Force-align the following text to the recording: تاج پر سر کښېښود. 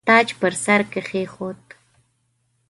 تاج 0.07 0.27
پر 0.39 0.51
سر 0.63 0.81
کښېښود. 0.91 1.61